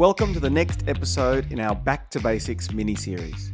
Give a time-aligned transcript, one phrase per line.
[0.00, 3.52] Welcome to the next episode in our Back to Basics mini series.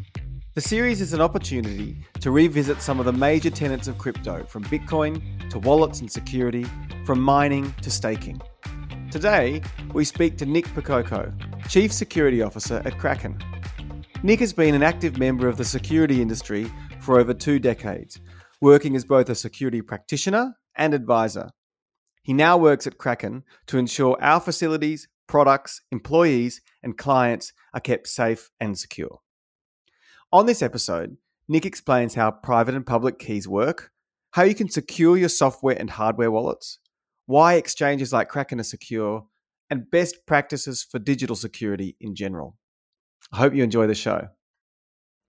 [0.55, 4.63] The series is an opportunity to revisit some of the major tenets of crypto, from
[4.67, 6.65] Bitcoin to wallets and security,
[7.05, 8.41] from mining to staking.
[9.11, 9.61] Today,
[9.93, 11.35] we speak to Nick Percoco,
[11.69, 13.37] Chief Security Officer at Kraken.
[14.23, 16.71] Nick has been an active member of the security industry
[17.01, 18.21] for over two decades,
[18.61, 21.51] working as both a security practitioner and advisor.
[22.23, 28.09] He now works at Kraken to ensure our facilities, products, employees, and clients are kept
[28.09, 29.21] safe and secure.
[30.33, 31.17] On this episode,
[31.49, 33.93] Nick explains how private and public keys work,
[34.33, 36.79] how you can secure your software and hardware wallets,
[37.27, 39.27] why exchanges like Kraken are secure,
[39.71, 42.57] and best practices for digital security in general.
[43.33, 44.29] I hope you enjoy the show.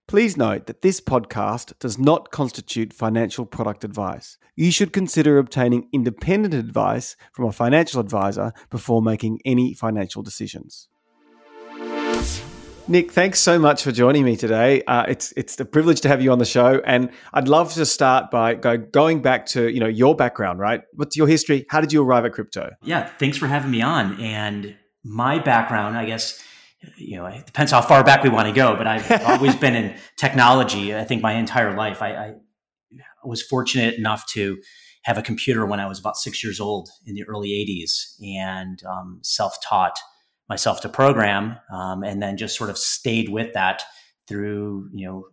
[0.07, 4.37] Please note that this podcast does not constitute financial product advice.
[4.55, 10.87] You should consider obtaining independent advice from a financial advisor before making any financial decisions.
[12.87, 14.81] Nick, thanks so much for joining me today.
[14.83, 17.85] Uh, it's it's a privilege to have you on the show, and I'd love to
[17.85, 20.59] start by go, going back to you know your background.
[20.59, 21.65] Right, what's your history?
[21.69, 22.71] How did you arrive at crypto?
[22.81, 24.21] Yeah, thanks for having me on.
[24.21, 26.41] And my background, I guess,
[26.97, 29.75] you know, it depends how far back we want to go, but I've always been
[29.75, 30.95] in technology.
[30.95, 32.01] I think my entire life.
[32.01, 32.33] I, I
[33.23, 34.57] was fortunate enough to
[35.03, 38.81] have a computer when I was about six years old in the early '80s, and
[38.85, 39.97] um, self-taught
[40.49, 43.83] myself to program, um, and then just sort of stayed with that
[44.27, 45.27] through you know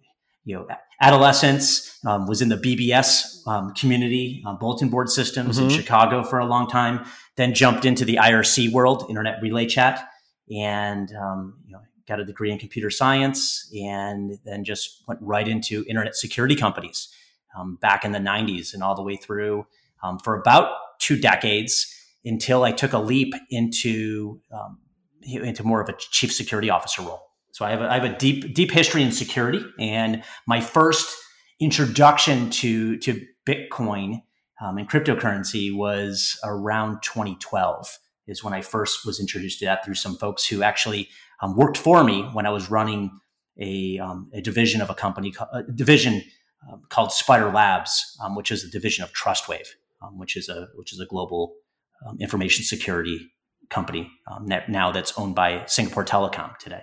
[0.44, 0.66] you know
[1.00, 1.98] adolescence.
[2.06, 5.68] Um, was in the BBS um, community, uh, bulletin board systems mm-hmm.
[5.68, 7.04] in Chicago for a long time.
[7.36, 10.08] Then jumped into the IRC world, Internet Relay Chat,
[10.50, 15.48] and um, you know got a degree in computer science, and then just went right
[15.48, 17.08] into internet security companies
[17.58, 19.66] um, back in the '90s and all the way through
[20.02, 21.90] um, for about two decades
[22.24, 24.78] until I took a leap into um,
[25.22, 27.22] into more of a chief security officer role.
[27.52, 31.14] So I have a, I have a deep deep history in security, and my first
[31.60, 34.22] introduction to to Bitcoin
[34.60, 37.98] um, and cryptocurrency was around 2012.
[38.26, 41.08] Is when I first was introduced to that through some folks who actually
[41.42, 43.10] um, worked for me when I was running
[43.60, 46.22] a, um, a division of a company, a division
[46.70, 49.68] uh, called Spider Labs, um, which is a division of TrustWave,
[50.02, 51.54] um, which is a which is a global
[52.20, 53.30] information security
[53.70, 56.82] company um, now that's owned by Singapore Telecom today.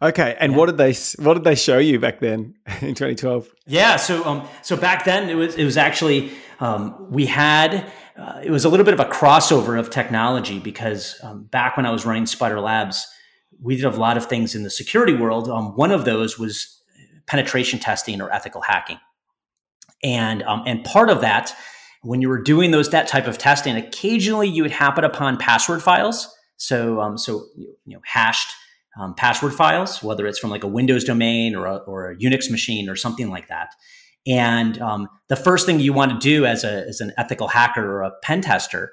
[0.00, 0.58] Okay, and yeah.
[0.58, 3.48] what did they what did they show you back then in 2012?
[3.66, 8.40] Yeah, so um, so back then it was it was actually um, we had uh,
[8.42, 11.90] it was a little bit of a crossover of technology because um, back when I
[11.90, 13.06] was running Spider Labs,
[13.60, 15.48] we did a lot of things in the security world.
[15.48, 16.80] Um, one of those was
[17.26, 18.98] penetration testing or ethical hacking,
[20.04, 21.56] and um, and part of that
[22.02, 25.82] when you were doing those that type of testing, occasionally you would happen upon password
[25.82, 26.32] files.
[26.56, 28.52] So um, so you know hashed
[28.98, 32.50] um, password files, whether it's from like a Windows domain or a, or a Unix
[32.50, 33.70] machine or something like that.
[34.26, 37.84] And um, the first thing you want to do as a as an ethical hacker
[37.84, 38.92] or a pen tester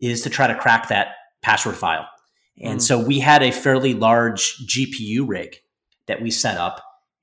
[0.00, 1.08] is to try to crack that
[1.42, 2.06] password file.
[2.62, 2.82] And mm.
[2.82, 5.56] so we had a fairly large GPU rig
[6.06, 6.82] that we set up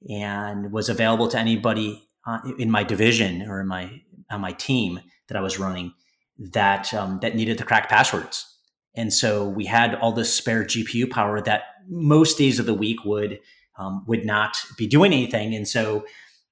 [0.09, 4.99] and was available to anybody uh, in my division or in my on my team
[5.27, 5.93] that I was running
[6.37, 8.53] that um, that needed to crack passwords.
[8.95, 13.03] And so we had all this spare GPU power that most days of the week
[13.05, 13.39] would
[13.77, 15.53] um, would not be doing anything.
[15.53, 16.05] And so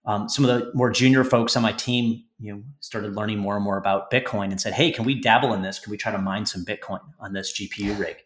[0.06, 3.56] um, some of the more junior folks on my team, you know, started learning more
[3.56, 5.80] and more about Bitcoin and said, "Hey, can we dabble in this?
[5.80, 8.18] Can we try to mine some Bitcoin on this GPU rig?"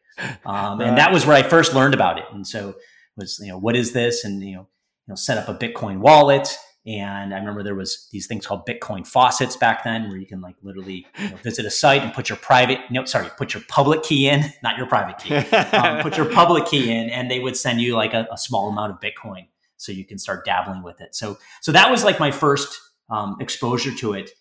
[0.46, 2.25] Um, and that was where I first learned about it.
[2.34, 2.75] And so
[3.16, 4.26] was you know, what is this?
[4.26, 4.68] And you know,
[5.08, 6.58] you know, set up a Bitcoin wallet
[6.90, 10.42] and I remember there was these things called Bitcoin faucets back then, where you can
[10.42, 13.62] like literally you know, visit a site and put your private, no, sorry, put your
[13.68, 17.40] public key in, not your private key, um, put your public key in, and they
[17.40, 19.46] would send you like a, a, small amount of Bitcoin
[19.78, 21.14] so you can start dabbling with it.
[21.14, 22.82] So, so that was like my first
[23.12, 24.32] um, exposure to it,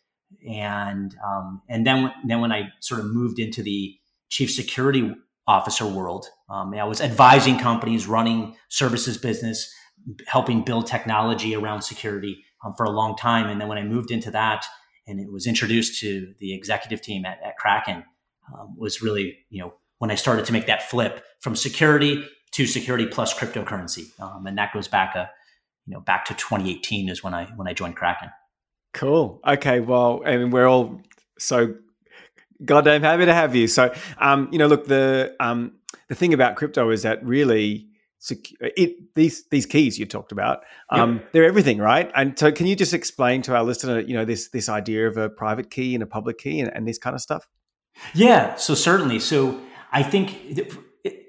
[0.48, 3.94] and um, and then then when I sort of moved into the
[4.30, 5.14] chief security
[5.46, 9.70] officer world, um, I was advising companies, running services business
[10.26, 13.48] helping build technology around security um, for a long time.
[13.48, 14.64] And then when I moved into that
[15.06, 18.04] and it was introduced to the executive team at, at Kraken,
[18.54, 22.66] um, was really, you know, when I started to make that flip from security to
[22.66, 24.18] security plus cryptocurrency.
[24.20, 25.30] Um, and that goes back a,
[25.86, 28.30] you know, back to 2018 is when I, when I joined Kraken.
[28.94, 29.40] Cool.
[29.46, 29.80] Okay.
[29.80, 31.00] Well, I mean, we're all
[31.38, 31.74] so
[32.64, 33.66] goddamn happy to have you.
[33.66, 35.72] So, um, you know, look, the, um,
[36.08, 37.87] the thing about crypto is that really,
[38.60, 41.32] it these these keys you talked about um, yep.
[41.32, 44.48] they're everything right and so can you just explain to our listener you know this
[44.48, 47.20] this idea of a private key and a public key and, and this kind of
[47.20, 47.46] stuff
[48.14, 49.60] yeah so certainly so
[49.92, 50.76] i think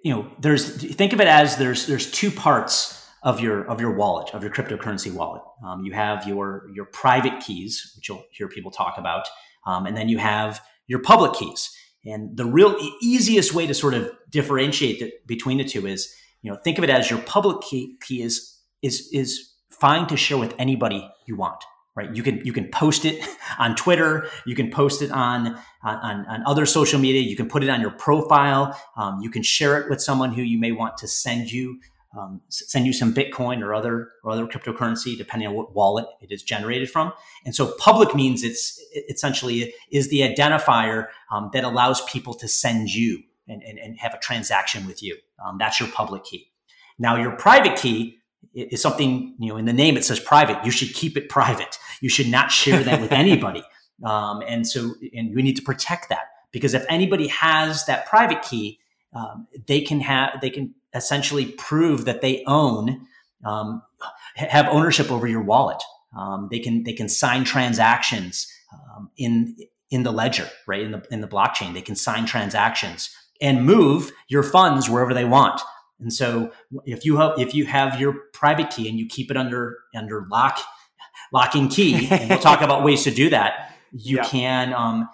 [0.03, 3.93] you know, there's think of it as there's there's two parts of your of your
[3.95, 5.41] wallet of your cryptocurrency wallet.
[5.65, 9.27] Um, you have your your private keys, which you'll hear people talk about,
[9.65, 11.69] um, and then you have your public keys.
[12.05, 16.51] And the real easiest way to sort of differentiate the, between the two is, you
[16.51, 20.37] know, think of it as your public key, key is is is fine to share
[20.37, 21.63] with anybody you want
[21.95, 22.15] right?
[22.15, 23.27] You can you can post it
[23.59, 27.63] on twitter you can post it on on, on other social media you can put
[27.63, 30.97] it on your profile um, you can share it with someone who you may want
[30.97, 31.79] to send you
[32.17, 36.31] um, send you some bitcoin or other or other cryptocurrency depending on what wallet it
[36.31, 37.13] is generated from.
[37.45, 42.47] And so public means it's it essentially is the identifier um, that allows people to
[42.47, 46.51] send you and, and, and have a transaction with you um, that's your public key.
[46.97, 48.17] Now your private key
[48.53, 51.77] is something you know in the name it says private you should keep it private.
[52.01, 53.63] You should not share that with anybody.
[54.03, 58.41] Um, and so and we need to protect that because if anybody has that private
[58.41, 58.79] key
[59.13, 63.07] um, they can have they can essentially prove that they own
[63.45, 63.81] um,
[64.35, 65.81] have ownership over your wallet.
[66.17, 69.55] Um, they can they can sign transactions um, in
[69.91, 71.73] in the ledger right in the in the blockchain.
[71.73, 73.09] They can sign transactions
[73.41, 75.61] and move your funds wherever they want.
[75.99, 76.51] And so
[76.85, 80.25] if you have if you have your private key and you keep it under under
[80.29, 80.59] lock
[81.31, 84.23] lock and key, and we'll talk about ways to do that, you yeah.
[84.23, 85.09] can um,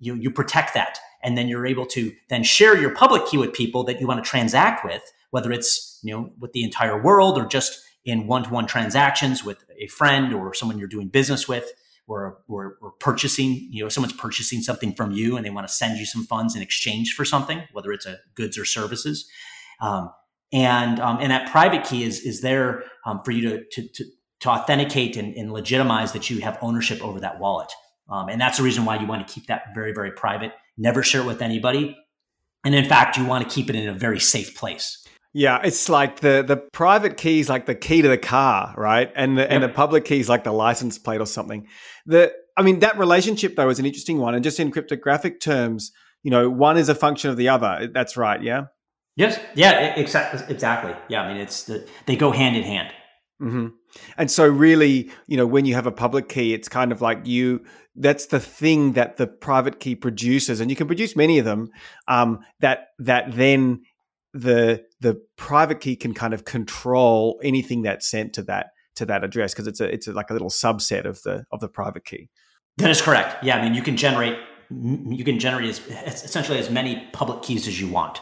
[0.00, 3.52] you you protect that, and then you're able to then share your public key with
[3.52, 7.38] people that you want to transact with, whether it's you know with the entire world
[7.38, 11.72] or just in one-to-one transactions with a friend or someone you're doing business with
[12.06, 15.72] or, or, or, purchasing, you know, someone's purchasing something from you and they want to
[15.72, 19.28] send you some funds in exchange for something, whether it's a goods or services.
[19.80, 20.10] Um,
[20.52, 24.04] and um, and that private key is is there um, for you to to, to,
[24.40, 27.72] to authenticate and, and, legitimize that you have ownership over that wallet.
[28.08, 30.52] Um, and that's the reason why you want to keep that very very private.
[30.76, 31.96] Never share it with anybody.
[32.64, 35.03] And in fact, you want to keep it in a very safe place.
[35.36, 39.12] Yeah, it's like the the private key is like the key to the car, right?
[39.16, 39.50] And the yep.
[39.50, 41.66] and the public key is like the license plate or something.
[42.06, 45.90] The I mean that relationship though is an interesting one, and just in cryptographic terms,
[46.22, 47.90] you know, one is a function of the other.
[47.92, 48.40] That's right.
[48.40, 48.66] Yeah.
[49.16, 49.40] Yes.
[49.56, 49.94] Yeah.
[49.96, 50.54] Exactly.
[50.54, 50.94] Exactly.
[51.08, 51.22] Yeah.
[51.22, 52.92] I mean, it's the, they go hand in hand.
[53.42, 53.66] Mm-hmm.
[54.16, 57.26] And so, really, you know, when you have a public key, it's kind of like
[57.26, 57.64] you.
[57.96, 61.70] That's the thing that the private key produces, and you can produce many of them.
[62.08, 63.82] Um, that that then
[64.34, 69.24] the the private key can kind of control anything that's sent to that to that
[69.24, 72.04] address because it's a it's a, like a little subset of the of the private
[72.04, 72.28] key.
[72.76, 73.42] That is correct.
[73.44, 74.36] Yeah, I mean, you can generate
[74.70, 78.20] you can generate as, essentially as many public keys as you want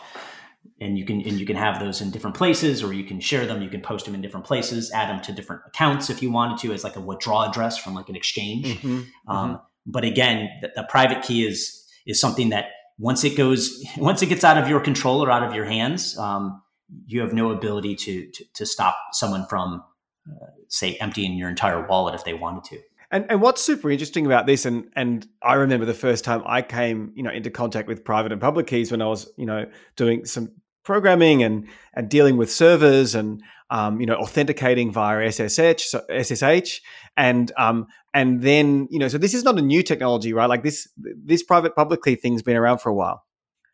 [0.81, 3.47] and you can and you can have those in different places or you can share
[3.47, 6.31] them you can post them in different places add them to different accounts if you
[6.31, 9.63] wanted to as like a withdraw address from like an exchange mm-hmm, um, mm-hmm.
[9.87, 12.67] but again the, the, private key is is something that
[13.03, 16.17] once it goes once it gets out of your control or out of your hands
[16.19, 16.63] um,
[17.07, 19.83] you have no ability to, to, to stop someone from
[20.31, 22.81] uh, say emptying your entire wallet if they wanted to.
[23.11, 26.63] And, and what's super interesting about this, and and I remember the first time I
[26.63, 29.67] came, you know, into contact with private and public keys when I was, you know,
[29.97, 30.51] doing some
[30.85, 36.81] programming and and dealing with servers and um, you know authenticating via SSH so SSH
[37.17, 40.49] and um, and then you know so this is not a new technology right?
[40.49, 43.25] Like this this private public key thing's been around for a while.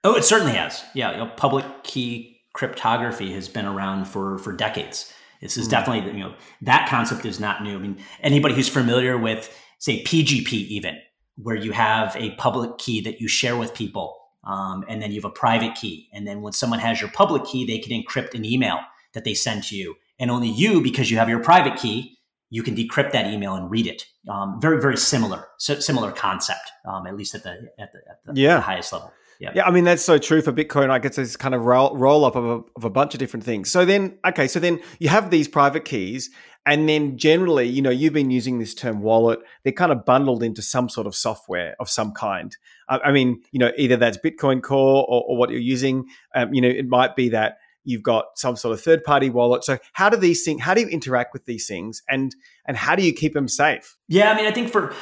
[0.04, 0.84] Oh it certainly has.
[0.94, 5.12] Yeah you know, public key cryptography has been around for for decades.
[5.40, 5.70] This is mm.
[5.70, 7.76] definitely you know that concept is not new.
[7.76, 10.98] I mean anybody who's familiar with say PGP even
[11.36, 15.20] where you have a public key that you share with people um, and then you
[15.20, 16.08] have a private key.
[16.12, 18.78] And then when someone has your public key, they can encrypt an email
[19.14, 19.96] that they send to you.
[20.18, 22.18] And only you, because you have your private key,
[22.50, 24.04] you can decrypt that email and read it.
[24.28, 28.24] Um, very, very similar, so similar concept, um, at least at the at the, at
[28.24, 28.56] the, yeah.
[28.56, 29.12] the highest level.
[29.40, 29.52] Yeah.
[29.54, 30.88] yeah, I mean that's so true for Bitcoin.
[30.88, 33.44] Like it's this kind of roll, roll up of a, of a bunch of different
[33.44, 33.70] things.
[33.70, 36.30] So then, okay, so then you have these private keys,
[36.66, 39.40] and then generally, you know, you've been using this term wallet.
[39.64, 42.54] They're kind of bundled into some sort of software of some kind.
[42.88, 46.06] I mean, you know, either that's Bitcoin Core or, or what you're using.
[46.34, 49.64] Um, you know, it might be that you've got some sort of third party wallet.
[49.64, 50.62] So how do these things?
[50.62, 52.34] How do you interact with these things, and
[52.66, 53.96] and how do you keep them safe?
[54.08, 54.94] Yeah, I mean, I think for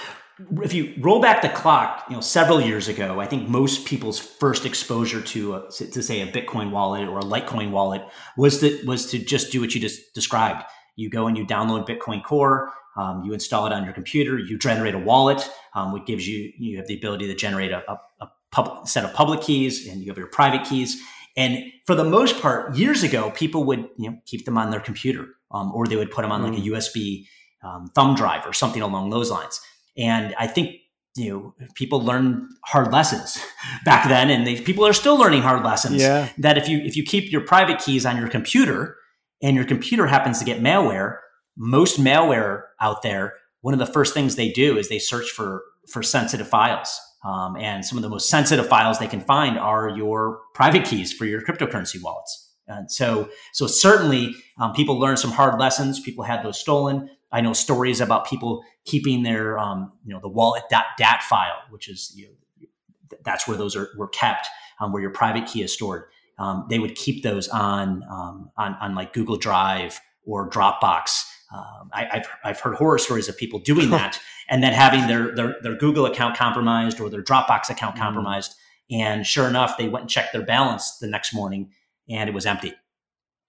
[0.63, 4.19] if you roll back the clock, you know, several years ago, I think most people's
[4.19, 8.03] first exposure to a, to say a Bitcoin wallet or a Litecoin wallet
[8.37, 10.63] was that was to just do what you just described
[10.97, 14.59] you go and you download Bitcoin Core, um, you install it on your computer, you
[14.59, 18.01] generate a wallet, um, which gives you you have the ability to generate a, a,
[18.21, 21.01] a pub, set of public keys, and you have your private keys.
[21.37, 24.81] And for the most part, years ago, people would you know keep them on their
[24.81, 26.73] computer, um, or they would put them on like a mm.
[26.73, 27.27] USB
[27.63, 29.61] um, thumb drive or something along those lines.
[29.97, 30.77] And I think
[31.17, 33.39] you know people learn hard lessons
[33.85, 36.29] back then and they, people are still learning hard lessons yeah.
[36.39, 38.97] that if you if you keep your private keys on your computer
[39.43, 41.19] and your computer happens to get malware
[41.57, 43.35] most malware out there
[43.67, 47.01] one of the first things they do is they search for for sensitive files.
[47.25, 51.13] Um, and some of the most sensitive files they can find are your private keys
[51.13, 52.53] for your cryptocurrency wallets.
[52.69, 55.99] And so so certainly um, people learn some hard lessons.
[55.99, 57.11] People had those stolen.
[57.33, 62.13] I know stories about people keeping their, um, you know, the wallet.dat file, which is,
[62.15, 64.47] you know, that's where those are were kept,
[64.79, 66.05] um, where your private key is stored.
[66.39, 71.25] Um, they would keep those on, um, on, on like Google Drive or Dropbox.
[71.53, 75.35] Um, I, have I've heard horror stories of people doing that and then having their,
[75.35, 78.05] their, their Google account compromised or their Dropbox account mm-hmm.
[78.05, 78.55] compromised.
[78.91, 81.71] And sure enough, they went and checked their balance the next morning
[82.09, 82.75] and it was empty.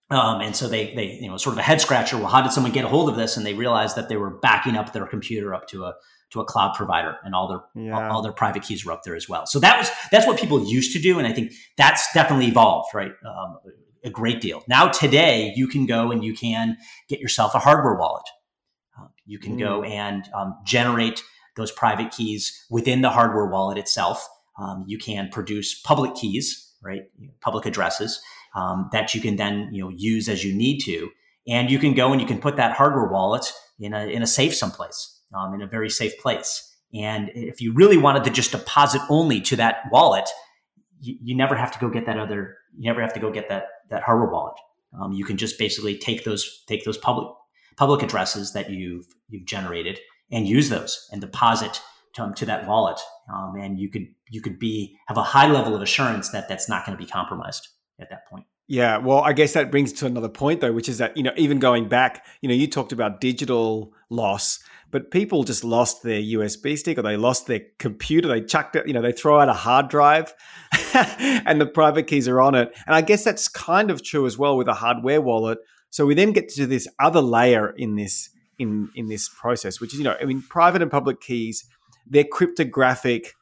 [0.09, 2.17] Um, and so they, they, you know, sort of a head scratcher.
[2.17, 3.35] Well, how did someone get a hold of this?
[3.35, 5.95] And they realized that they were backing up their computer up to a
[6.31, 8.09] to a cloud provider, and all their yeah.
[8.09, 9.45] all, their private keys were up there as well.
[9.45, 12.93] So that was that's what people used to do, and I think that's definitely evolved,
[12.93, 13.11] right?
[13.25, 13.57] Um,
[14.03, 14.63] a great deal.
[14.67, 16.77] Now today, you can go and you can
[17.09, 18.25] get yourself a hardware wallet.
[18.99, 19.59] Uh, you can mm.
[19.59, 21.23] go and um, generate
[21.55, 24.27] those private keys within the hardware wallet itself.
[24.59, 27.03] Um, you can produce public keys, right?
[27.41, 28.21] Public addresses
[28.55, 31.09] um, that you can then you know use as you need to,
[31.47, 34.27] and you can go and you can put that hardware wallet in a in a
[34.27, 36.75] safe someplace, um, in a very safe place.
[36.93, 40.29] And if you really wanted to just deposit only to that wallet,
[41.01, 42.57] you, you never have to go get that other.
[42.77, 44.55] You never have to go get that that hardware wallet.
[44.99, 47.27] Um, you can just basically take those take those public
[47.75, 49.99] public addresses that you've you've generated
[50.31, 51.81] and use those and deposit
[52.15, 52.99] to, to that wallet.
[53.33, 56.69] Um, and you could you could be have a high level of assurance that that's
[56.69, 57.67] not going to be compromised
[57.99, 58.45] at that point.
[58.69, 61.31] Yeah, well, I guess that brings to another point though, which is that you know
[61.37, 66.21] even going back, you know, you talked about digital loss, but people just lost their
[66.21, 68.27] USB stick or they lost their computer.
[68.27, 70.33] They chucked it, you know, they throw out a hard drive,
[70.93, 72.73] and the private keys are on it.
[72.85, 75.59] And I guess that's kind of true as well with a hardware wallet.
[75.89, 78.29] So we then get to this other layer in this
[78.59, 81.65] in in this process, which is you know, I mean, private and public keys,
[82.05, 83.33] they're cryptographic.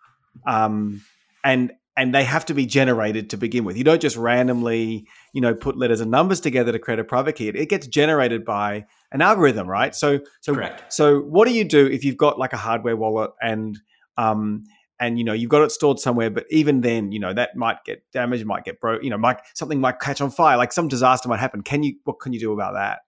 [0.46, 1.02] Um,
[1.44, 3.78] and and they have to be generated to begin with.
[3.78, 7.36] You don't just randomly, you know, put letters and numbers together to create a private
[7.36, 7.48] key.
[7.48, 9.96] It gets generated by an algorithm, right?
[9.96, 10.92] So, so, Correct.
[10.92, 13.80] so, what do you do if you've got like a hardware wallet and,
[14.18, 14.64] um,
[15.00, 17.84] and you know you've got it stored somewhere, but even then, you know that might
[17.86, 20.88] get damaged, might get broke, you know, might something might catch on fire, like some
[20.88, 21.62] disaster might happen.
[21.62, 21.96] Can you?
[22.06, 23.00] What can you do about that?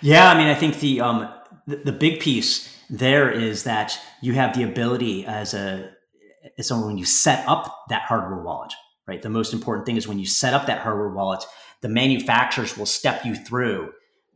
[0.00, 1.28] Yeah, I mean, I think the um
[1.66, 5.90] the, the big piece there is that you have the ability as a
[6.56, 8.72] as someone when you set up that hardware wallet,
[9.06, 9.20] right?
[9.20, 11.44] The most important thing is when you set up that hardware wallet,
[11.80, 13.92] the manufacturers will step you through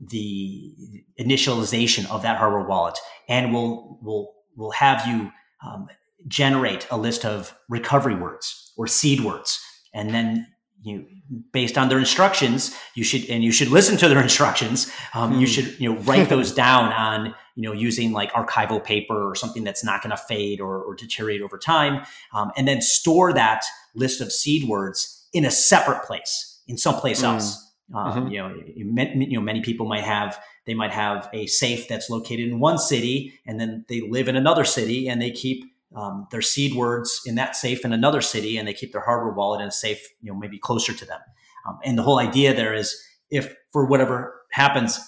[0.09, 0.75] the
[1.21, 5.31] initialization of that hardware wallet and will will will have you
[5.65, 5.87] um,
[6.27, 9.61] generate a list of recovery words or seed words
[9.95, 10.47] and then
[10.83, 11.07] you
[11.53, 15.39] based on their instructions you should and you should listen to their instructions um, you
[15.41, 15.45] hmm.
[15.45, 19.63] should you know write those down on you know using like archival paper or something
[19.63, 23.65] that's not going to fade or, or, deteriorate over time um, and then store that
[23.95, 27.25] list of seed words in a separate place in someplace mm.
[27.25, 28.29] else um, mm-hmm.
[28.29, 32.49] you know you know many people might have they might have a safe that's located
[32.49, 36.43] in one city and then they live in another city and they keep um, their
[36.43, 39.69] seed words in that safe in another city and they keep their hardware wallet in
[39.69, 41.21] a safe, you know, maybe closer to them.
[41.67, 44.99] Um, and the whole idea there is if for whatever happens,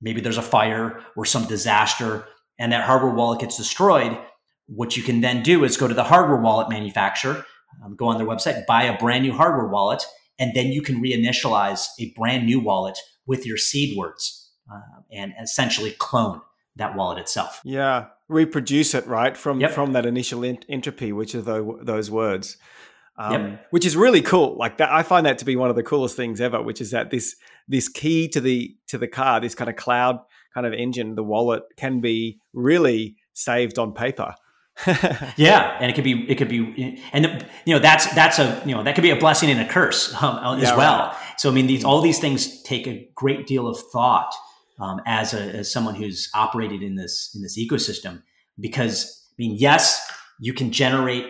[0.00, 2.26] maybe there's a fire or some disaster
[2.58, 4.16] and that hardware wallet gets destroyed,
[4.66, 7.44] what you can then do is go to the hardware wallet manufacturer,
[7.84, 10.04] um, go on their website, buy a brand new hardware wallet,
[10.38, 15.32] and then you can reinitialize a brand new wallet with your seed words uh, and
[15.40, 16.40] essentially clone
[16.76, 17.60] that wallet itself.
[17.64, 19.72] Yeah, reproduce it right from yep.
[19.72, 22.56] from that initial ent- entropy, which are the, those words.
[23.18, 23.66] Um, yep.
[23.70, 24.56] Which is really cool.
[24.56, 26.62] Like that, I find that to be one of the coolest things ever.
[26.62, 27.34] Which is that this
[27.66, 30.20] this key to the to the car, this kind of cloud
[30.54, 34.34] kind of engine, the wallet can be really saved on paper.
[35.36, 38.74] yeah, and it could be it could be and you know that's that's a you
[38.74, 40.98] know that could be a blessing and a curse um, as yeah, well.
[40.98, 41.16] Right.
[41.36, 44.32] So I mean these all these things take a great deal of thought
[44.78, 48.22] um, as a as someone who's operated in this in this ecosystem
[48.60, 50.08] because I mean yes
[50.38, 51.26] you can generate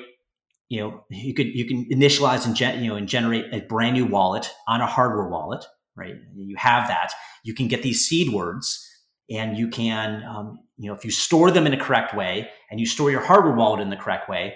[0.69, 3.95] you know you could you can initialize and gen, you know and generate a brand
[3.95, 5.65] new wallet on a hardware wallet
[5.97, 7.13] right you have that
[7.45, 8.88] you can get these seed words
[9.31, 12.81] and you can um, you know if you store them in a correct way and
[12.81, 14.55] you store your hardware wallet in the correct way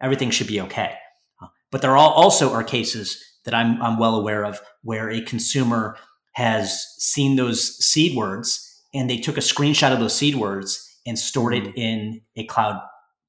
[0.00, 0.94] everything should be okay
[1.42, 5.20] uh, but there are also are cases that I'm, I'm well aware of where a
[5.20, 5.96] consumer
[6.32, 11.18] has seen those seed words and they took a screenshot of those seed words and
[11.18, 11.72] stored it mm.
[11.76, 12.80] in a cloud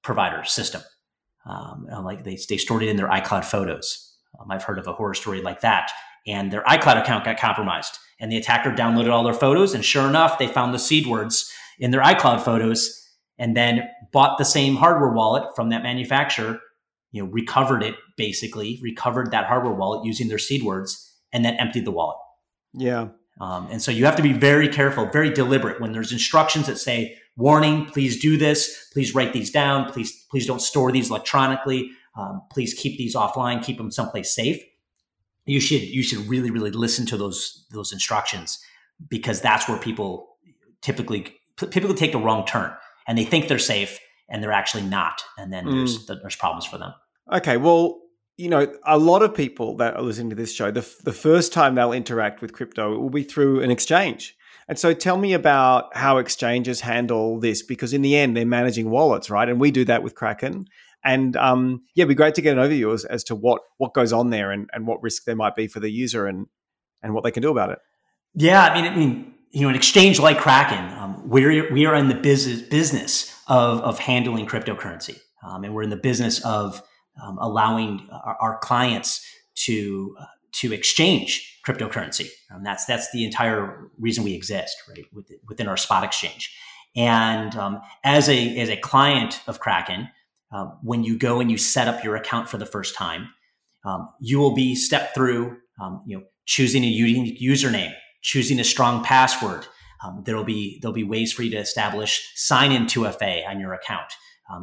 [0.04, 0.82] provider system.
[1.46, 4.16] Um, like they, they stored it in their iCloud photos.
[4.40, 5.92] Um, I've heard of a horror story like that.
[6.26, 8.00] And their iCloud account got compromised.
[8.20, 9.74] And the attacker downloaded all their photos.
[9.74, 13.02] And sure enough, they found the seed words in their iCloud photos
[13.38, 16.60] and then bought the same hardware wallet from that manufacturer,
[17.12, 21.56] you know, recovered it basically, recovered that hardware wallet using their seed words, and then
[21.56, 22.18] emptied the wallet.
[22.74, 23.10] Yeah.
[23.42, 26.78] Um, and so you have to be very careful, very deliberate when there's instructions that
[26.78, 31.92] say, warning, please do this, please write these down, please, please don't store these electronically,
[32.18, 34.64] um, please keep these offline, keep them someplace safe.
[35.46, 38.60] You should you should really really listen to those those instructions
[39.10, 40.38] because that's where people
[40.82, 42.72] typically typically take the wrong turn
[43.08, 44.00] and they think they're safe
[44.30, 45.74] and they're actually not, and then mm.
[45.74, 46.94] there's there's problems for them.
[47.32, 48.00] Okay, well,
[48.38, 51.54] you know, a lot of people that are listening to this show, the, the first
[51.54, 54.36] time they'll interact with crypto it will be through an exchange.
[54.68, 58.90] And so tell me about how exchanges handle this, because in the end, they're managing
[58.90, 59.48] wallets, right?
[59.48, 60.68] And we do that with Kraken.
[61.06, 63.94] And um, yeah, it'd be great to get an overview as, as to what, what
[63.94, 66.48] goes on there and, and what risk there might be for the user and,
[67.04, 67.80] and what they can do about it.
[68.34, 71.96] Yeah, I mean, I mean, you know, an exchange like Kraken, um, we're, we are
[71.96, 75.20] in the business, business of, of handling cryptocurrency.
[75.46, 76.82] Um, and we're in the business of
[77.22, 82.30] um, allowing our, our, clients to uh, to exchange cryptocurrency.
[82.54, 85.06] Um, that's that's the entire reason we exist, right,
[85.48, 86.56] within our spot exchange.
[86.96, 90.10] And um, as a as a client of Kraken,
[90.52, 93.30] uh, when you go and you set up your account for the first time,
[93.84, 98.64] um, you will be stepped through, um, you know, choosing a unique username, choosing a
[98.64, 99.68] strong password.
[100.04, 103.74] Um, there'll be there'll be ways for you to establish sign in 2FA on your
[103.74, 104.12] account.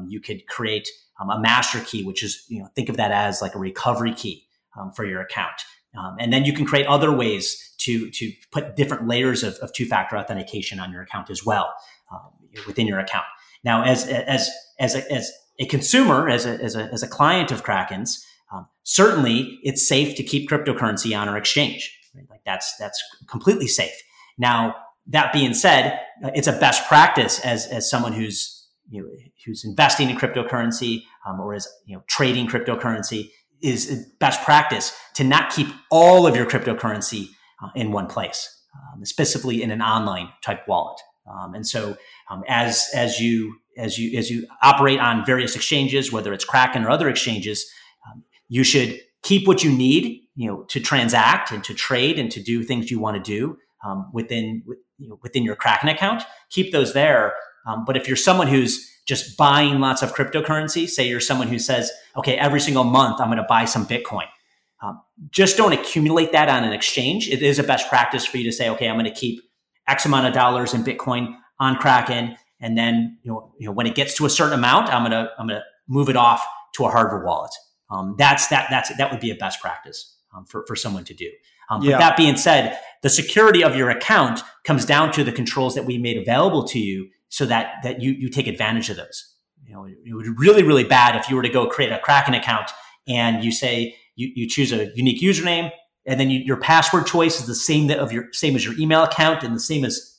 [0.08, 0.88] you could create
[1.20, 4.14] um, a master key, which is, you know, think of that as like a recovery
[4.14, 4.46] key
[4.78, 5.62] um, for your account.
[5.98, 9.72] Um, and then you can create other ways to, to put different layers of, of
[9.72, 11.72] two-factor authentication on your account as well
[12.10, 12.30] um,
[12.66, 13.26] within your account.
[13.64, 17.62] Now, as, as, as, as a consumer, as a, as a, as a client of
[17.62, 21.98] Kraken's, um, certainly it's safe to keep cryptocurrency on our exchange.
[22.14, 22.26] Right?
[22.28, 23.94] Like that's, that's completely safe.
[24.38, 24.74] Now,
[25.06, 26.00] that being said,
[26.34, 28.62] it's a best practice as, as someone who's
[28.92, 29.08] you know,
[29.46, 33.30] who's investing in cryptocurrency um, or is you know trading cryptocurrency
[33.62, 37.28] is best practice to not keep all of your cryptocurrency
[37.62, 41.00] uh, in one place, um, specifically in an online type wallet.
[41.26, 41.96] Um, and so,
[42.28, 46.84] um, as as you as you as you operate on various exchanges, whether it's Kraken
[46.84, 47.70] or other exchanges,
[48.08, 52.30] um, you should keep what you need, you know, to transact and to trade and
[52.32, 54.62] to do things you want to do um, within
[54.98, 56.22] you know, within your Kraken account.
[56.50, 57.34] Keep those there
[57.66, 61.58] um, but if you're someone who's just buying lots of cryptocurrency, say you're someone who
[61.58, 64.26] says, okay, every single month I'm going to buy some Bitcoin.
[64.82, 67.28] Um, just don't accumulate that on an exchange.
[67.28, 69.40] It is a best practice for you to say, okay, I'm going to keep
[69.88, 73.86] X amount of dollars in Bitcoin on Kraken, and then you know, you know when
[73.86, 76.42] it gets to a certain amount, I'm gonna I'm gonna move it off
[76.76, 77.52] to a hardware wallet.
[77.90, 81.14] Um, that's that that's that would be a best practice um, for for someone to
[81.14, 81.30] do.
[81.68, 81.92] Um, yeah.
[81.92, 85.84] But that being said, the security of your account comes down to the controls that
[85.84, 89.34] we made available to you so that that you you take advantage of those.
[89.66, 91.98] You know, it would be really really bad if you were to go create a
[91.98, 92.70] Kraken account
[93.08, 95.70] and you say you, you choose a unique username
[96.06, 98.78] and then you, your password choice is the same that of your same as your
[98.78, 100.18] email account and the same as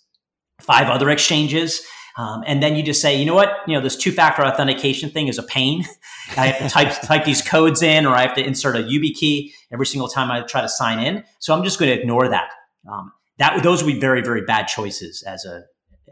[0.61, 1.81] five other exchanges.
[2.17, 5.27] Um, and then you just say, you know what, you know, this two-factor authentication thing
[5.27, 5.83] is a pain.
[6.37, 9.15] I have to type type these codes in, or I have to insert a YubiKey
[9.15, 11.23] key every single time I try to sign in.
[11.39, 12.49] So I'm just going to ignore that.
[12.91, 15.63] Um, that those would be very very bad choices as a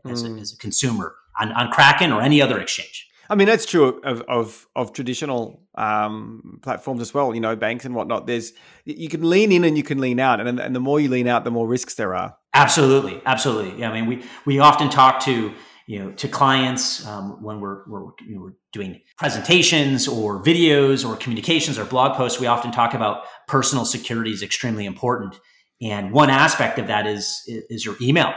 [0.10, 0.38] as, mm.
[0.38, 3.08] a, as a consumer on, on Kraken or any other exchange.
[3.30, 7.34] I mean, that's true of of, of traditional um, platforms as well.
[7.34, 8.28] You know, banks and whatnot.
[8.28, 8.52] There's
[8.84, 11.28] you can lean in and you can lean out, and and the more you lean
[11.28, 12.36] out, the more risks there are.
[12.54, 13.80] Absolutely, absolutely.
[13.80, 15.54] Yeah, I mean, we we often talk to
[15.88, 21.08] you know to clients um, when we're we're, you know, we're doing presentations or videos
[21.08, 22.40] or communications or blog posts.
[22.40, 25.40] We often talk about personal security is extremely important,
[25.82, 28.34] and one aspect of that is is your email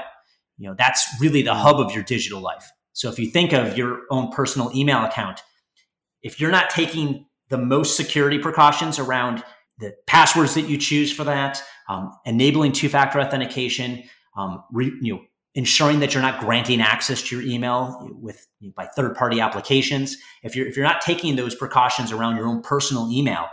[0.58, 3.76] you know that's really the hub of your digital life so if you think of
[3.76, 5.42] your own personal email account
[6.22, 9.42] if you're not taking the most security precautions around
[9.78, 14.02] the passwords that you choose for that um, enabling two-factor authentication
[14.36, 15.20] um, re, you know
[15.54, 20.66] ensuring that you're not granting access to your email with by third-party applications if you're
[20.66, 23.46] if you're not taking those precautions around your own personal email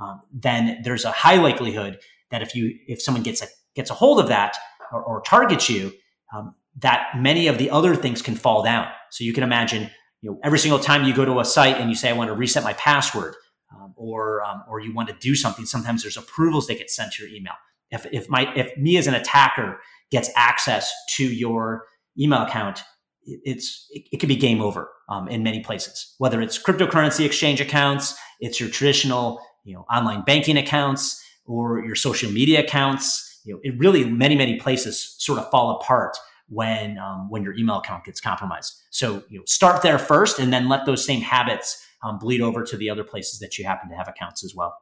[0.00, 1.98] um, then there's a high likelihood
[2.30, 4.56] that if you if someone gets a gets a hold of that
[4.92, 5.92] or, or targets you
[6.34, 8.88] um, that many of the other things can fall down.
[9.10, 9.90] So you can imagine,
[10.20, 12.28] you know, every single time you go to a site and you say, I want
[12.28, 13.34] to reset my password,
[13.74, 17.12] um, or um, or you want to do something, sometimes there's approvals that get sent
[17.14, 17.54] to your email.
[17.90, 21.84] If if my if me as an attacker gets access to your
[22.18, 22.82] email account,
[23.22, 26.14] it's it, it could be game over um, in many places.
[26.18, 31.96] Whether it's cryptocurrency exchange accounts, it's your traditional you know online banking accounts, or your
[31.96, 33.40] social media accounts.
[33.44, 36.16] You know, it really many many places sort of fall apart
[36.48, 38.74] when um, when your email account gets compromised.
[38.90, 42.62] So you know, start there first, and then let those same habits um, bleed over
[42.64, 44.76] to the other places that you happen to have accounts as well.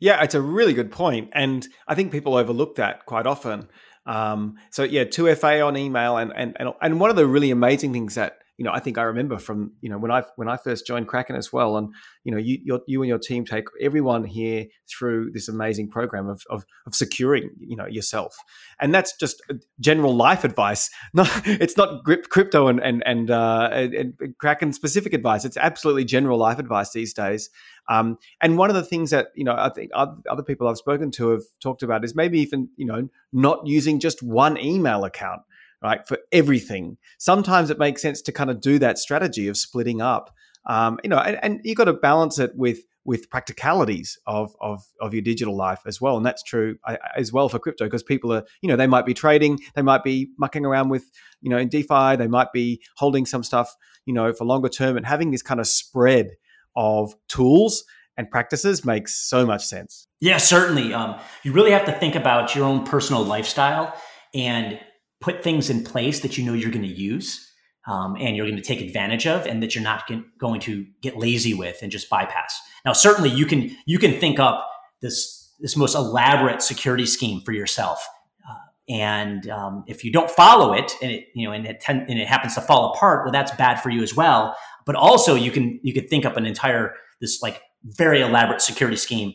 [0.00, 3.68] Yeah, it's a really good point, and I think people overlook that quite often.
[4.08, 7.92] Um, so yeah, two FA on email, and and and one of the really amazing
[7.92, 10.56] things that you know, I think I remember from you know when I when I
[10.56, 11.94] first joined Kraken as well, and
[12.24, 16.28] you know, you your, you and your team take everyone here through this amazing program
[16.28, 18.36] of, of of securing you know yourself,
[18.80, 19.40] and that's just
[19.78, 20.90] general life advice.
[21.14, 25.44] Not it's not crypto and and and, uh, and Kraken specific advice.
[25.44, 27.50] It's absolutely general life advice these days.
[27.88, 31.12] Um, and one of the things that you know I think other people I've spoken
[31.12, 35.42] to have talked about is maybe even you know not using just one email account
[35.82, 36.96] right, for everything.
[37.18, 40.34] Sometimes it makes sense to kind of do that strategy of splitting up.
[40.66, 44.82] Um, you know, and, and you got to balance it with with practicalities of, of
[45.00, 48.02] of your digital life as well, and that's true uh, as well for crypto because
[48.02, 51.10] people are, you know, they might be trading, they might be mucking around with,
[51.40, 54.96] you know, in DeFi, they might be holding some stuff, you know, for longer term,
[54.96, 56.32] and having this kind of spread
[56.76, 57.84] of tools
[58.18, 60.06] and practices makes so much sense.
[60.20, 60.92] Yeah, certainly.
[60.92, 63.94] Um, you really have to think about your own personal lifestyle
[64.34, 64.78] and
[65.20, 67.44] put things in place that you know you're going to use
[67.86, 71.16] um, and you're going to take advantage of and that you're not going to get
[71.16, 72.60] lazy with and just bypass.
[72.84, 74.68] Now certainly you can you can think up
[75.00, 78.06] this this most elaborate security scheme for yourself
[78.48, 78.54] uh,
[78.88, 82.18] and um, if you don't follow it and it you know and it ten- and
[82.18, 84.56] it happens to fall apart well that's bad for you as well.
[84.86, 88.96] But also you can you could think up an entire this like very elaborate security
[88.96, 89.32] scheme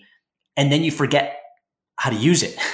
[0.56, 1.39] and then you forget
[1.98, 2.58] how to use it.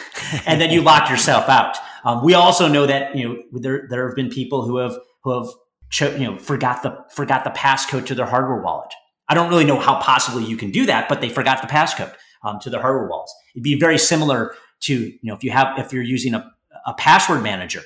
[0.45, 4.07] And then you lock yourself out um, we also know that you know there there
[4.07, 5.49] have been people who have who have
[5.89, 8.91] cho- you know forgot the forgot the passcode to their hardware wallet.
[9.27, 12.13] I don't really know how possibly you can do that, but they forgot the passcode
[12.43, 13.33] um, to their hardware wallets.
[13.53, 16.51] It'd be very similar to you know if you have if you're using a,
[16.85, 17.81] a password manager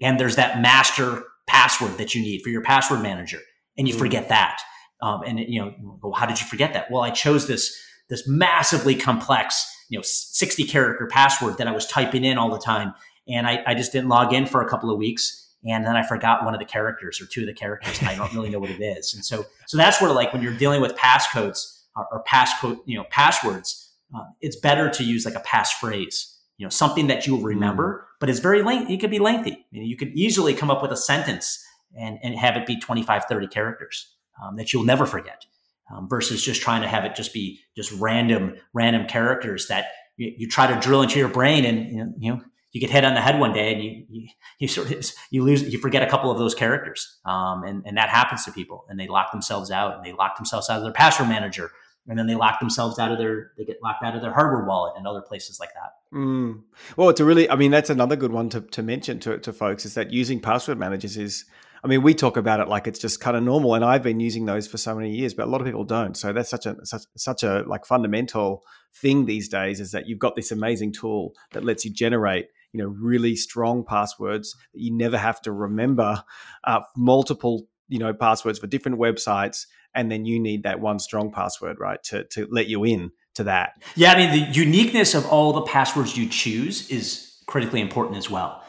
[0.00, 3.40] and there's that master password that you need for your password manager
[3.76, 4.00] and you mm-hmm.
[4.00, 4.60] forget that
[5.02, 7.76] um, and you know well, how did you forget that well i chose this
[8.08, 12.58] this massively complex you know 60 character password that i was typing in all the
[12.58, 12.94] time
[13.28, 16.06] and I, I just didn't log in for a couple of weeks and then I
[16.06, 18.58] forgot one of the characters or two of the characters, and I don't really know
[18.58, 19.14] what it is.
[19.14, 22.96] And so, so that's where like when you're dealing with passcodes or, or passcode, you
[22.96, 27.36] know, passwords, uh, it's better to use like a passphrase, you know, something that you
[27.36, 28.04] will remember, mm.
[28.20, 28.94] but it's very lengthy.
[28.94, 29.52] It could be lengthy.
[29.52, 31.64] I mean, you could easily come up with a sentence
[31.98, 35.44] and, and have it be 25, 30 characters um, that you'll never forget.
[35.90, 39.86] Um, versus just trying to have it just be just random, random characters that
[40.18, 42.90] you, you try to drill into your brain and, you know, you know you get
[42.90, 44.28] hit on the head one day and you you,
[44.58, 47.96] you sort of you lose you forget a couple of those characters um, and and
[47.96, 50.82] that happens to people and they lock themselves out and they lock themselves out of
[50.82, 51.70] their password manager
[52.06, 54.64] and then they lock themselves out of their they get locked out of their hardware
[54.64, 56.60] wallet and other places like that mm.
[56.96, 59.52] well it's a really i mean that's another good one to, to mention to, to
[59.52, 61.44] folks is that using password managers is
[61.82, 64.20] I mean, we talk about it like it's just kind of normal, and I've been
[64.20, 66.16] using those for so many years, but a lot of people don't.
[66.16, 70.18] So that's such a such, such a like fundamental thing these days is that you've
[70.18, 74.92] got this amazing tool that lets you generate you know really strong passwords that you
[74.96, 76.22] never have to remember
[76.64, 81.30] uh, multiple you know passwords for different websites and then you need that one strong
[81.32, 83.72] password right to to let you in to that.
[83.94, 88.30] Yeah i mean the uniqueness of all the passwords you choose is critically important as
[88.30, 88.62] well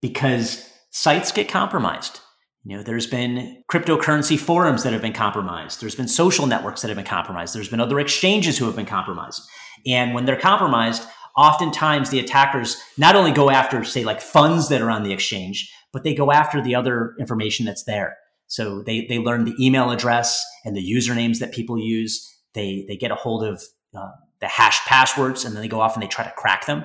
[0.00, 2.20] because sites get compromised.
[2.64, 5.80] You know there's been cryptocurrency forums that have been compromised.
[5.80, 7.54] There's been social networks that have been compromised.
[7.54, 9.42] There's been other exchanges who have been compromised.
[9.86, 11.04] And when they're compromised
[11.38, 15.72] oftentimes the attackers not only go after, say, like funds that are on the exchange,
[15.92, 18.16] but they go after the other information that's there.
[18.48, 22.26] So they they learn the email address and the usernames that people use.
[22.54, 23.62] They they get a hold of
[23.96, 26.84] uh, the hashed passwords, and then they go off and they try to crack them,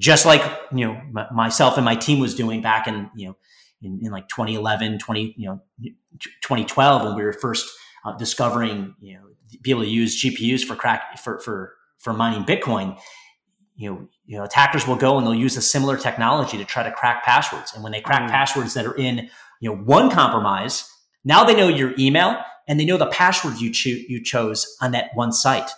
[0.00, 0.42] just like
[0.74, 3.36] you know m- myself and my team was doing back in you know
[3.82, 5.60] in, in like 2011, 20 you know
[6.42, 7.70] 2012 when we were first
[8.04, 9.22] uh, discovering you know
[9.62, 12.98] be able to use GPUs for crack for for for mining Bitcoin
[13.82, 16.84] you know, you know, attackers will go and they'll use a similar technology to try
[16.84, 17.72] to crack passwords.
[17.74, 18.30] And when they crack mm.
[18.30, 19.28] passwords that are in,
[19.60, 20.88] you know, one compromise,
[21.24, 22.36] now they know your email
[22.68, 25.68] and they know the password you cho- you chose on that one site.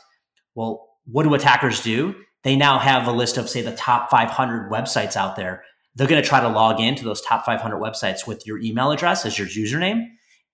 [0.54, 2.14] Well, what do attackers do?
[2.42, 5.64] They now have a list of say the top 500 websites out there.
[5.94, 9.24] They're going to try to log into those top 500 websites with your email address
[9.24, 10.08] as your username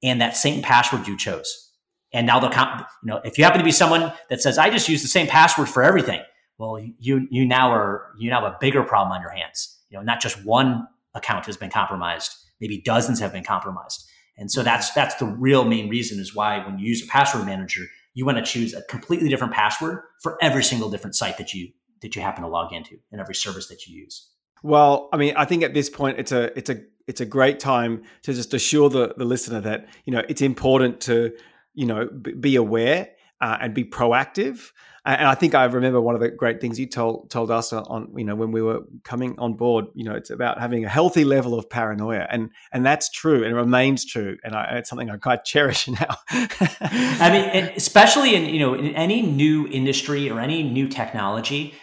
[0.05, 1.69] and that same password you chose.
[2.13, 4.89] And now they'll, you know, if you happen to be someone that says, I just
[4.89, 6.21] use the same password for everything,
[6.61, 9.79] well, you you now are you now have a bigger problem on your hands.
[9.88, 14.07] You know, not just one account has been compromised, maybe dozens have been compromised.
[14.37, 17.46] And so that's that's the real main reason is why when you use a password
[17.46, 21.55] manager, you want to choose a completely different password for every single different site that
[21.55, 21.70] you
[22.03, 24.29] that you happen to log into and every service that you use.
[24.62, 27.59] Well, I mean, I think at this point it's a it's a it's a great
[27.59, 31.35] time to just assure the, the listener that you know it's important to
[31.73, 33.09] you know be aware
[33.40, 34.70] uh, and be proactive.
[35.07, 38.12] And I think I remember one of the great things you told told us on
[38.14, 39.87] you know when we were coming on board.
[39.94, 43.46] You know, it's about having a healthy level of paranoia, and and that's true and
[43.46, 44.37] it remains true.
[44.44, 46.16] And I, it's something I quite cherish now.
[46.31, 51.74] I mean, especially in you know in any new industry or any new technology,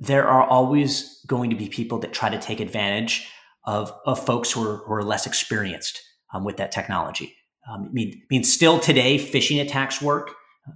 [0.00, 3.28] there are always going to be people that try to take advantage
[3.64, 6.00] of of folks who are, who are less experienced
[6.32, 7.36] um, with that technology.
[7.70, 10.30] Um, I mean, I mean, still today, phishing attacks work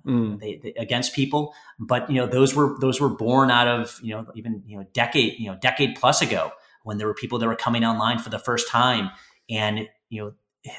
[0.07, 0.39] mm.
[0.41, 1.55] they, they, against people.
[1.79, 4.87] But you know, those were those were born out of you know even you know
[4.93, 6.53] decade you know decade plus ago
[6.85, 9.11] when there were people that were coming online for the first time,
[9.51, 10.33] and you know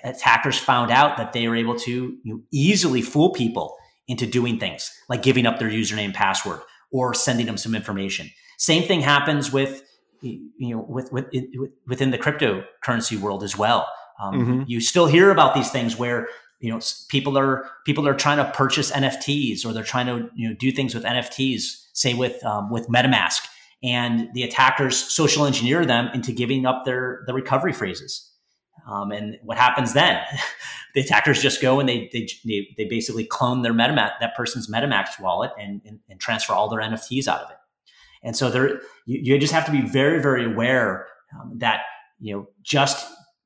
[0.04, 3.76] attackers found out that they were able to you know, easily fool people
[4.08, 6.60] into doing things like giving up their username and password
[6.92, 8.30] or sending them some information.
[8.58, 9.84] Same thing happens with
[10.22, 13.88] you know with, with, with within the cryptocurrency world as well.
[14.20, 14.64] Um, mm-hmm.
[14.68, 16.28] You still hear about these things where
[16.60, 20.50] you know people are people are trying to purchase nfts or they're trying to you
[20.50, 23.42] know do things with nfts say with um, with metamask.
[23.82, 28.30] And the attackers social engineer them into giving up their the recovery phrases.
[28.90, 30.22] Um, and what happens then?
[30.96, 35.20] The attackers just go and they they, they basically clone their metamask that person's metamask
[35.20, 37.58] wallet and, and, and transfer all their nfts out of it.
[38.24, 41.06] And so there you, you just have to be very very aware
[41.40, 41.82] um, that
[42.20, 43.06] you know just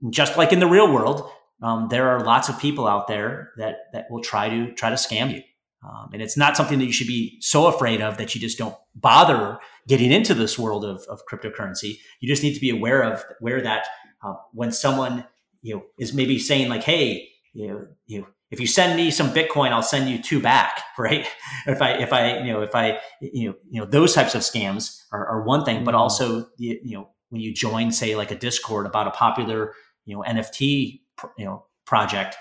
[0.10, 1.30] just like in the real world
[1.64, 4.98] um, there are lots of people out there that that will try to try to
[4.98, 5.42] scam you.
[5.84, 8.58] Um, and it's not something that you should be so afraid of that you just
[8.58, 11.98] don't bother getting into this world of, of cryptocurrency.
[12.22, 13.86] You just need to be aware of where that
[14.24, 15.26] uh, when someone
[15.62, 19.30] you know is maybe saying like, "Hey, you know, you if you send me some
[19.32, 21.26] Bitcoin, I'll send you two back," right?
[21.66, 24.42] if I if I you know if I you know you know those types of
[24.42, 25.86] scams are, are one thing, mm-hmm.
[25.86, 29.74] but also you know when you join say like a Discord about a popular
[30.06, 31.03] you know NFT
[31.38, 32.36] you know project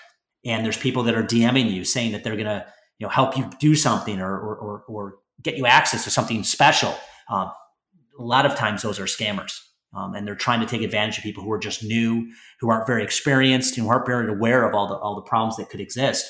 [0.44, 2.66] and there's people that are DMing you saying that they're going to
[2.98, 6.44] you know help you do something or or, or, or get you access to something
[6.44, 6.94] special.
[7.28, 7.50] Um,
[8.18, 9.58] a lot of times those are scammers.
[9.94, 12.86] Um, and they're trying to take advantage of people who are just new, who aren't
[12.86, 15.80] very experienced, and who aren't very aware of all the all the problems that could
[15.80, 16.24] exist.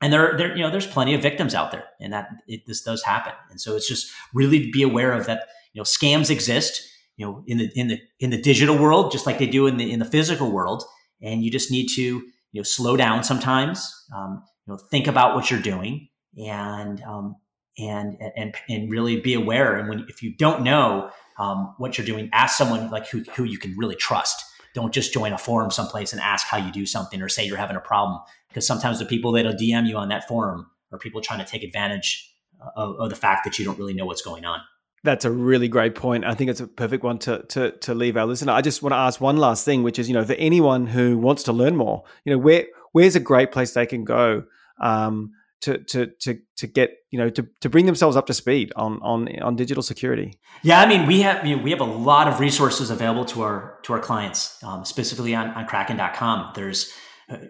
[0.00, 2.80] And there, there, you know, there's plenty of victims out there, and that it, this
[2.80, 3.34] does happen.
[3.50, 5.48] And so it's just really to be aware of that.
[5.74, 6.82] You know, scams exist.
[7.18, 9.76] You know, in the in the in the digital world, just like they do in
[9.76, 10.82] the in the physical world
[11.22, 15.34] and you just need to you know slow down sometimes um, you know think about
[15.34, 17.36] what you're doing and um,
[17.78, 19.76] and and and really be aware.
[19.76, 23.44] And when if you don't know um, what you're doing ask someone like who, who
[23.44, 24.44] you can really trust.
[24.74, 27.56] Don't just join a forum someplace and ask how you do something or say you're
[27.56, 28.20] having a problem.
[28.48, 31.62] Because sometimes the people that'll dm you on that forum are people trying to take
[31.62, 32.32] advantage
[32.76, 34.60] of, of the fact that you don't really know what's going on
[35.04, 36.24] that's a really great point.
[36.24, 38.52] I think it's a perfect one to, to to leave our listener.
[38.52, 41.18] I just want to ask one last thing, which is, you know, for anyone who
[41.18, 44.44] wants to learn more, you know, where where's a great place they can go
[44.80, 48.72] um, to to to to get you know to, to bring themselves up to speed
[48.76, 51.84] on on on digital security yeah i mean we have you know, we have a
[51.84, 56.92] lot of resources available to our to our clients um, specifically on, on kraken.com there's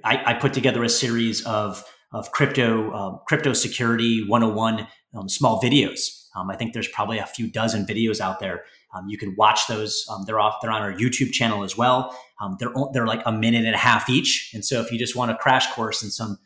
[0.05, 5.61] I, I, put together a series of of crypto um, crypto security 101 um, small
[5.61, 8.64] videos um, I think there's probably a few dozen videos out there.
[8.95, 10.07] Um, you can watch those.
[10.11, 10.57] Um, they're off.
[10.61, 12.17] They're on our YouTube channel as well.
[12.41, 14.51] Um, they're they're like a minute and a half each.
[14.55, 16.38] And so if you just want a crash course in some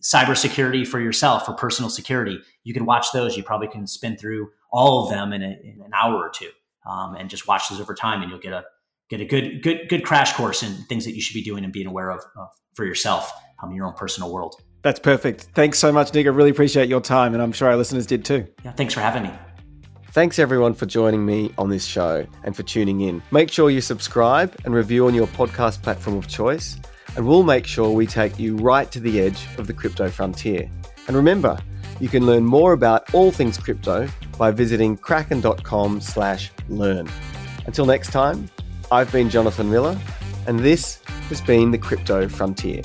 [0.00, 3.36] cybersecurity for yourself for personal security, you can watch those.
[3.36, 6.50] You probably can spin through all of them in, a, in an hour or two,
[6.88, 8.64] um, and just watch those over time, and you'll get a
[9.08, 11.72] get a good good good crash course in things that you should be doing and
[11.72, 14.56] being aware of, of for yourself um, in your own personal world.
[14.82, 15.48] That's perfect.
[15.54, 16.26] Thanks so much, Nick.
[16.26, 18.46] I really appreciate your time, and I'm sure our listeners did too.
[18.64, 19.30] Yeah, thanks for having me.
[20.12, 23.22] Thanks everyone for joining me on this show and for tuning in.
[23.30, 26.78] Make sure you subscribe and review on your podcast platform of choice,
[27.16, 30.70] and we'll make sure we take you right to the edge of the crypto frontier.
[31.08, 31.58] And remember,
[32.00, 37.08] you can learn more about all things crypto by visiting kraken.com/learn.
[37.66, 38.48] Until next time,
[38.90, 39.98] I've been Jonathon Miller,
[40.46, 42.82] and this has been the Crypto Frontier.